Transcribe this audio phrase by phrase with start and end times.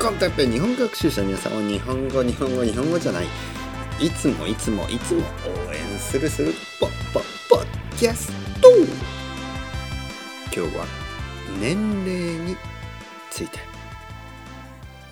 [0.00, 3.26] コンテッペ日本学習者の皆さんは日本語日本語日本語じゃない。
[4.00, 8.68] いつもいつもいつも応援するするポッポッポッキャスト。
[10.56, 10.86] 今日は
[11.60, 11.76] 年
[12.06, 12.56] 齢に
[13.30, 13.58] ついて。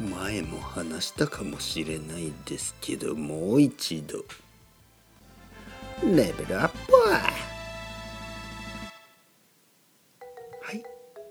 [0.00, 4.24] 前も話したかもしれないですけどもう一度。
[6.02, 6.76] レベルアップ。
[10.62, 10.82] はい。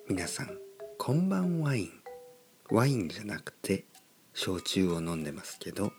[0.08, 0.56] 皆さん
[1.00, 2.07] こんばんワイン。
[2.70, 3.86] ワインじゃなくて
[4.34, 5.94] 焼酎を飲んでますけど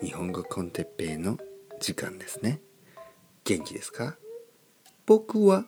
[0.00, 1.38] 日本語コンテッペイの
[1.78, 2.60] 時間ですね。
[3.44, 4.16] 元気ですか？
[5.06, 5.66] 僕は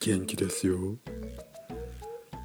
[0.00, 0.96] 元気ですよ。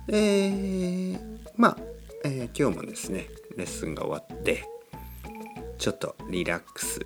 [0.10, 1.20] えー、
[1.56, 1.78] まあ、
[2.26, 4.66] えー、今日もですねレッスンが終わって
[5.78, 7.00] ちょっとリラックス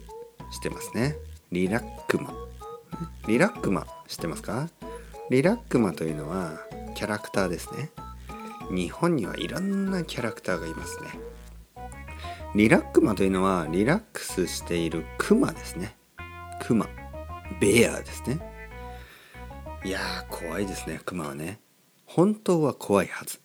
[0.52, 1.16] してますね。
[1.52, 2.34] リラックマ。
[3.28, 4.70] リラックマ知ってますか？
[5.30, 6.58] リラックマというのは
[6.96, 7.92] キャラクターですね。
[8.72, 11.10] 日本にはいろんなキャラクターがいますね。
[12.56, 15.96] リラックマというのはリラックスしているクマですね。
[16.62, 16.88] クマ。
[17.60, 18.40] ベアですね。
[19.86, 21.60] いやー怖いですねクマはね。
[22.06, 23.40] 本当は怖いはず。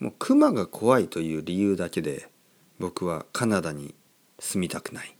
[0.00, 2.28] もうクマが怖いという理由だけで
[2.78, 3.94] 僕はカナダに
[4.38, 5.16] 住みたくない。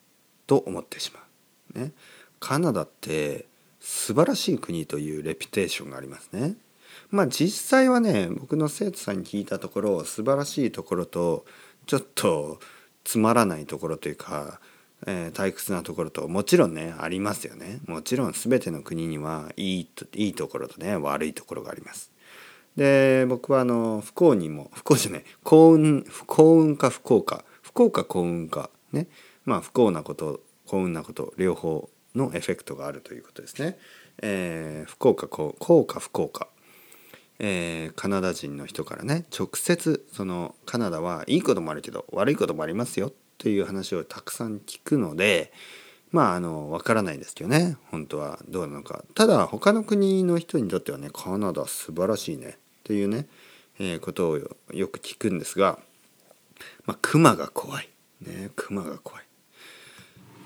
[0.46, 1.20] と思ってしま
[1.74, 1.84] う。
[1.84, 1.92] ね。
[2.39, 3.46] カナダって
[3.80, 6.56] 素晴らしい国というレピュテーションがありますね。
[7.10, 11.44] まあ実際はね僕の生徒さんに聞いたところ素晴らしいところと
[11.86, 12.58] ちょっと
[13.05, 14.61] つまらないところというか、
[15.06, 17.80] えー、退屈なところともちろんねありますよね。
[17.86, 22.11] もちろん全ての国にはいいといいところとね悪いところがあります。
[22.77, 27.44] で僕はあの不幸にも不幸じゃない幸運幸運か不幸か。
[27.62, 28.70] 不幸か幸運か。
[28.92, 29.06] ね。
[29.44, 33.77] まあ不幸なこと幸運なこと両方のエフェクトがあるということですね、
[34.22, 36.48] えー、不幸か幸か不幸か。
[37.38, 45.52] えー、カナダ人の人からね直接そのカナダはいいこともあるけど悪いこともありますよという話をたくさん聞くので
[46.14, 47.77] まああの分からないですけどね。
[47.90, 48.39] 本当は。
[48.48, 49.02] どうなのか。
[49.17, 52.56] ただ他の国の人にとってはねカナダ素晴らしいね。
[52.84, 53.27] というね、
[53.80, 54.48] えー、ことをよ
[54.89, 55.80] く聞くんですが
[56.86, 57.89] まあクマが怖い。
[58.20, 59.24] ねクマが怖い。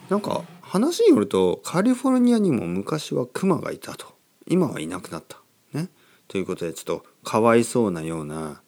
[0.09, 4.07] なんか話によるとカリフォルニアにも昔はクマがいたと。
[4.47, 5.37] 今はいなくなった。
[5.75, 5.91] ね。
[6.29, 8.61] ということでちょっとかわいそうなような、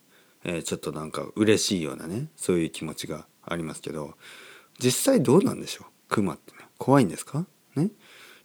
[0.44, 4.15] えー、ちょっとなんか嬉しいようなねそういう気持ちがありますけど
[4.78, 5.87] 実際どうなんでしょう？
[6.09, 7.47] クマってね怖いんですか？
[7.76, 7.91] ね？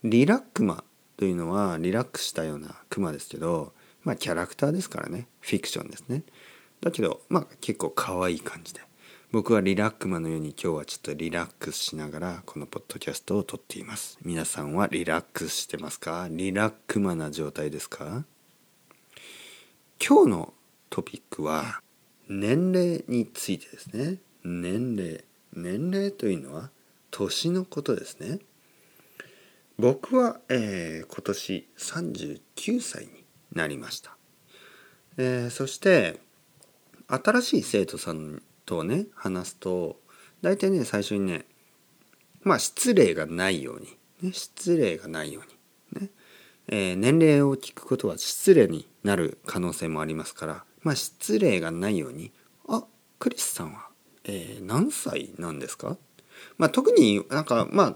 [0.03, 0.83] リラックマ
[1.17, 6.23] というのはリラックスしたようなクマですけどまあキャラクターですからねフィクションですね。
[6.81, 8.81] だけどまあ結構可愛い感じで。
[9.31, 14.17] 僕はリラックマのように今日はちょっとリラックスしながらこのポッドキャストを撮っています。
[14.23, 16.27] 皆さんはリラックスしてますか？
[16.29, 18.23] リラックマな状態ですか？
[20.03, 20.53] 今日の
[20.89, 21.81] トピックは
[22.27, 24.17] 年齢についてですね。
[24.43, 25.23] 年齢。
[25.53, 26.69] 年齢というのは
[27.11, 28.39] 年のことですね。
[29.77, 34.15] 僕は、えー、今年39歳になりました、
[35.17, 36.19] えー、そして
[37.07, 39.99] 新しい生徒さんとね話すと
[40.41, 41.45] 大体ね最初にね
[42.43, 43.87] まあ失礼がないように、
[44.21, 45.54] ね、失礼がないように。
[46.67, 52.31] えー、年齢を聞くことは失礼になる可能性もありますから、まあ、失礼がないように
[52.67, 52.85] 「あ
[53.19, 53.87] クリスさんは、
[54.23, 55.97] えー、何歳なんですか?」
[56.57, 57.95] まあ、特になんかま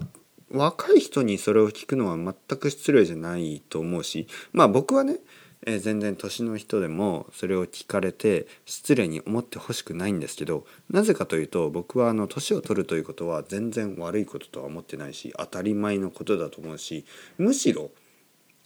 [0.50, 5.18] 若い人にそれを聞くのは全く失礼じゃないと思うしまあ僕はね、
[5.66, 17.04] えー、全然年の人でもそれを聞かれて失礼に思ってほしくないんですけどなぜかというと僕はあの年を取るということは全然悪いこととは思ってないし当たり前のことだと思うし
[17.38, 17.90] むしろ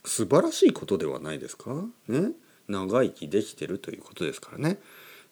[0.04, 1.70] 素晴らしいことではないですか？
[2.08, 2.32] ね？
[2.68, 4.78] 長生きできてるということですからね、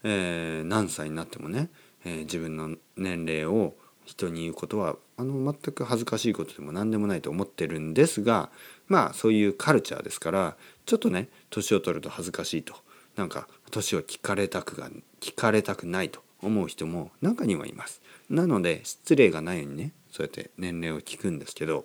[0.03, 1.71] えー、何歳になってもね、
[2.05, 3.75] えー、自分の年齢を
[4.05, 8.50] 人に言うことはあの全く恥ずかしいことでも何でもないと思ってるんですが
[8.89, 12.74] まあそういうカルチャーですからちょっとね年を取ると恥ずかしいと。
[13.15, 14.91] なんか年を聞かれたくが
[15.21, 18.01] 聞かれたくないと思う人も中にはいます。
[18.30, 21.84] なので失礼がないようにねそうやって年齢を聞くんですけど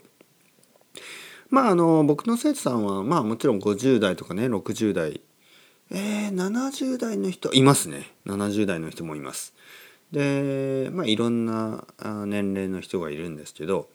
[1.50, 5.22] まああの僕の生徒さんはまあもちろん50代とかね60代
[5.90, 8.12] えー、70代の人いますね。
[8.26, 9.54] 70代の人もいます。
[10.12, 11.86] でまあいろんな
[12.26, 13.90] 年齢の人がいるんですけど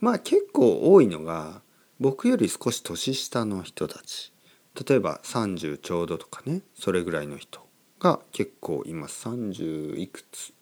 [0.00, 1.60] まあ結構多いのが
[1.98, 4.32] 僕より少し年下の人たち。
[4.88, 7.60] 例えば30ちょうどとかねそれぐらいの人
[7.98, 9.28] が結構います。
[9.28, 10.54] 30いくつ。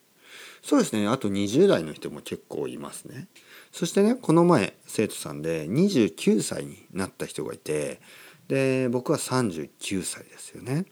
[0.62, 1.06] そうですね。
[1.06, 3.28] あと20代の人も結構いますね。
[3.72, 8.00] そしてねこの前生徒さんで29歳になった人がいて
[8.48, 10.86] で僕は39歳ですよね。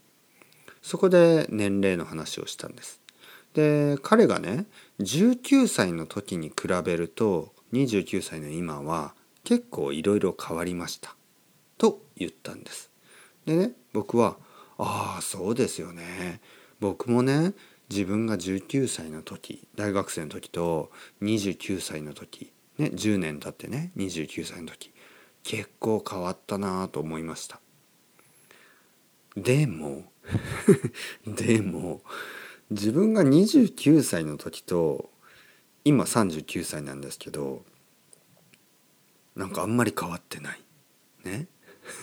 [0.83, 3.01] そこで年齢の話をしたんです。
[3.55, 4.67] で彼がね
[5.01, 9.15] 19歳の時に比べると29歳の今は
[9.45, 11.17] 結構いろいろ変わりました。
[11.79, 12.91] と言ったんです。
[13.47, 14.37] でね僕は
[14.79, 16.41] 「ああそうですよね。
[16.81, 17.55] 僕もね
[17.89, 20.91] 自分が19歳の時大学生の時と
[21.23, 24.93] 29歳の時ね10年経ってね29歳の時
[25.43, 27.61] 結構変わったなと思いました。
[29.37, 30.11] でも
[31.27, 32.03] でも
[32.71, 35.11] 自分が29歳の時と
[35.85, 37.65] 今39歳なんですけど
[39.37, 40.61] なんかあんまり変わってない。
[41.25, 41.47] ね。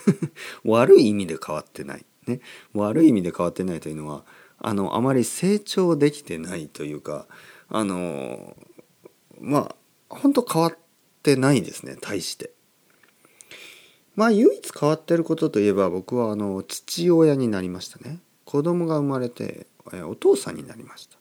[0.63, 2.05] 悪い意味で変わってない。
[2.27, 2.39] ね。
[2.73, 4.23] 悪い意味で変わってないというのは
[4.63, 7.27] あのあまり成長できてないというか
[7.69, 8.55] あの
[9.39, 9.75] まあ
[10.09, 10.77] 本当変わっ
[11.21, 12.51] てないですね対して。
[14.15, 19.65] まあ唯一変わってることといえば僕はあの父親になりましたね子供が生まれて
[20.07, 21.17] お父さんになりました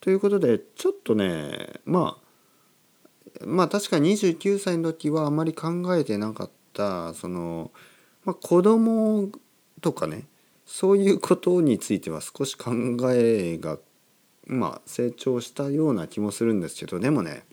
[0.00, 2.18] ということでちょっとねま
[3.40, 7.70] あまあ確かに29歳の時はあまり考えてなかったその、
[8.24, 9.30] まあ、子供
[9.80, 10.26] とかね
[10.66, 12.72] そういうことについては少し考
[13.12, 13.78] えが
[14.46, 17.44] まあ成長したような気もするんですけどでもね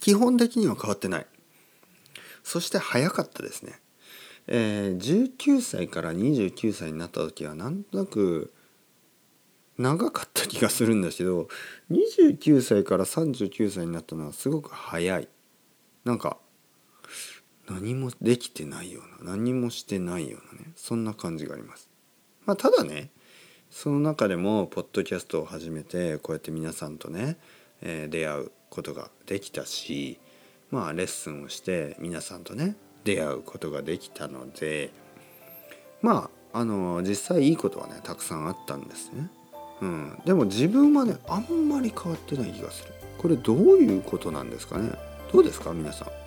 [0.00, 1.26] 基本的には変わってない
[2.42, 3.80] そして早かったですね。
[4.48, 8.52] えー、19歳から29歳になった時はなんとなく
[9.78, 11.46] 長かった気がするんですけど
[11.92, 15.28] 29歳から39歳になったのはすごく早い
[16.04, 16.38] なんか
[17.68, 21.88] 何もできてないような何もしてないようなねそんな感じがあります。
[22.44, 23.10] まあ、ただね
[23.70, 27.36] その中でもポッドキャストを始めてこうやって皆さんとね、
[27.80, 30.18] えー、出会うことができたし
[30.70, 34.90] まあレッスンをして皆さんとね出会うことができたので
[36.00, 39.30] まああの実際いいことはねたくさんあったんですね。
[39.80, 42.92] うん、でも自分はねあんまり変わってない気がする。
[43.18, 44.90] これどういうことなんですかね
[45.32, 46.21] どうですか皆さん。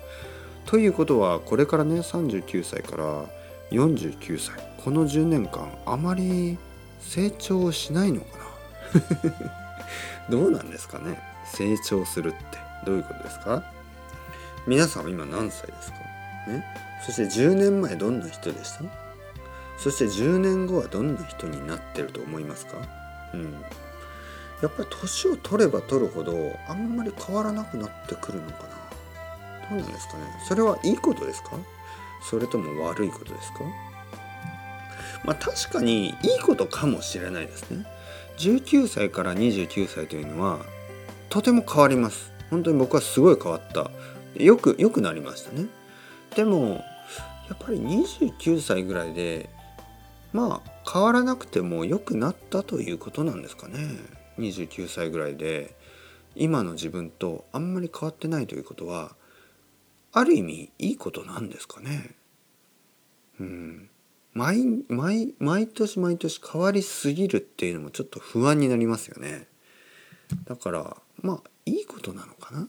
[0.66, 3.24] ということはこれからね39歳から
[3.70, 4.54] 49歳
[4.84, 6.58] この10年間あまり
[7.00, 8.26] 成長しないのか
[8.94, 9.32] な？
[10.30, 11.18] どうなんですかね？
[11.52, 12.38] 成長するって
[12.84, 13.62] どういうことですか？
[14.66, 15.98] 皆さんは今何歳ですか？
[16.48, 16.64] ね？
[17.04, 18.84] そして10年前どんな人でした？
[19.78, 22.78] そして10年後はどんな人になってると思いますか？
[23.34, 23.52] うん。
[24.62, 26.34] やっぱり年を取れば取るほど
[26.68, 28.85] あんまり変わらなくなってくるのかな？
[29.70, 30.24] どうなんですかね。
[30.46, 31.50] それはいいことですか？
[32.22, 33.60] それとも悪いことですか？
[35.24, 37.86] まあ確かにいいことかもしれないですね。
[38.38, 40.60] 19歳から29歳というのは
[41.30, 42.32] とても変わります。
[42.50, 43.90] 本当に僕はすごい変わった。
[44.40, 45.66] よく良くなりましたね。
[46.34, 46.84] でも
[47.48, 49.48] やっぱり29歳ぐらいで
[50.32, 53.78] まあ変わらなくても良くなったということなんですかね。
[54.38, 55.74] 29歳ぐらいで
[56.34, 59.12] 今の自分とあんまり変わってないということは
[60.18, 62.14] ある意味いいことなんですかね。
[63.38, 63.90] うん。
[64.32, 69.46] 毎毎毎年毎年変わりすぎるっていうのもちょっと不安になりますよね。
[70.46, 72.66] だからまあいいことなのかな。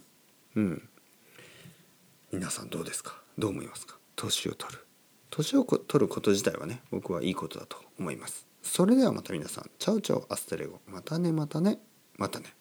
[0.58, 0.90] うん。
[2.34, 3.22] 皆さんどうですか？
[3.38, 3.98] どう思いますか？
[4.18, 4.86] 年を取る。
[5.30, 8.45] 年を取ること自体はね僕はいいことだと思います。
[8.62, 9.69] それではまた皆さん。
[9.80, 10.81] チャウチャウアステレゴ。
[10.86, 11.80] またねまたね。
[12.18, 12.54] またね。